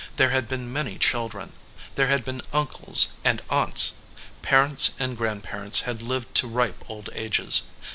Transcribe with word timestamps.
There 0.15 0.31
had 0.31 0.47
been 0.47 0.73
many 0.73 0.97
children. 0.97 1.53
There 1.93 2.07
had 2.07 2.25
been 2.25 2.41
uncles 2.51 3.09
and 3.23 3.39
aunts. 3.51 3.91
Parents 4.41 4.93
and 4.97 5.15
grandparents 5.15 5.81
had 5.81 6.01
lived 6.01 6.33
to 6.37 6.47
ripe 6.47 6.83
old 6.89 7.11
ages. 7.13 7.61